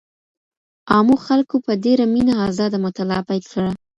عامو 0.91 1.15
خلګو 1.25 1.57
په 1.65 1.73
ډېره 1.83 2.05
مينه 2.13 2.33
ازاده 2.47 2.77
مطالعه 2.85 3.23
پيل 3.27 3.43
کړه. 3.53 3.71